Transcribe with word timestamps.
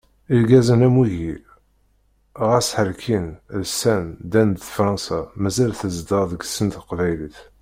Irgazen 0.35 0.83
am 0.87 0.95
wigi, 1.01 1.33
ɣas 2.47 2.67
ḥerkin, 2.77 3.27
lsan, 3.61 4.05
ddan 4.23 4.49
d 4.51 4.59
Fransa, 4.75 5.19
mazal 5.41 5.71
tezdeɣ 5.79 6.23
deg-sen 6.31 6.67
teqbaylit. 6.73 7.37